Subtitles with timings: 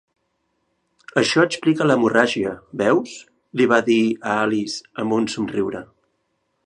[1.21, 2.53] "Això explica l'hemorràgia,
[2.83, 3.13] veus?",
[3.61, 5.85] li va dir a Alice amb un somriure.